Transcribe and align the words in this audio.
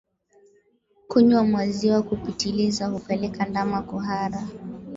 Kunywa 1.07 1.43
maziwa 1.43 2.01
kupitiliza 2.03 2.87
hupelekea 2.87 3.45
ndama 3.45 3.81
kuhara 3.81 4.47